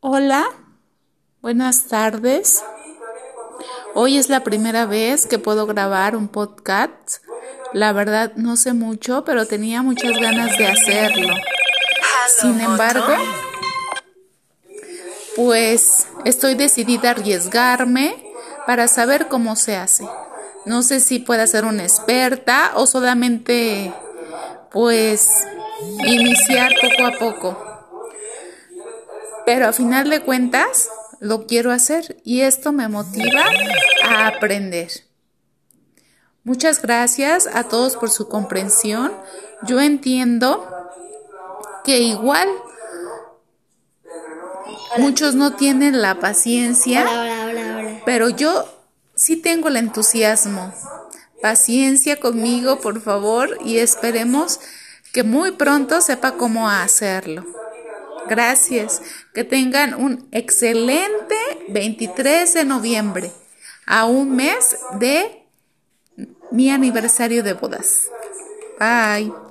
[0.00, 0.46] Hola,
[1.42, 2.62] buenas tardes.
[3.94, 7.22] Hoy es la primera vez que puedo grabar un podcast.
[7.72, 11.34] La verdad no sé mucho, pero tenía muchas ganas de hacerlo.
[12.40, 13.14] Sin embargo,
[15.36, 18.24] pues estoy decidida a arriesgarme
[18.66, 20.08] para saber cómo se hace.
[20.64, 23.92] No sé si pueda ser una experta o solamente
[24.70, 25.46] pues
[26.06, 27.64] iniciar poco a poco.
[29.46, 30.88] Pero a final de cuentas,
[31.20, 33.44] lo quiero hacer y esto me motiva
[34.04, 34.90] a aprender.
[36.44, 39.12] Muchas gracias a todos por su comprensión.
[39.62, 40.66] Yo entiendo
[41.84, 42.48] que igual
[44.98, 47.06] muchos no tienen la paciencia,
[48.04, 48.66] pero yo
[49.14, 50.72] sí tengo el entusiasmo.
[51.42, 54.60] Paciencia conmigo, por favor, y esperemos
[55.12, 57.44] que muy pronto sepa cómo hacerlo.
[58.28, 59.02] Gracias.
[59.32, 61.36] Que tengan un excelente
[61.68, 63.32] 23 de noviembre,
[63.86, 65.44] a un mes de
[66.50, 68.08] mi aniversario de bodas.
[68.78, 69.47] Bye.